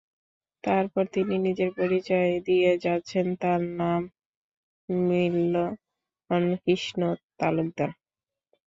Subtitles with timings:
[0.63, 4.01] তারপর তিনি নিজের পরিচয় দিয়ে যাচ্ছেন, তাঁর নাম
[4.89, 7.01] মিলন কৃষ্ণ
[7.39, 7.89] তালুকদার।